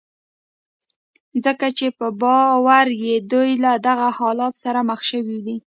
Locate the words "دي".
5.45-5.57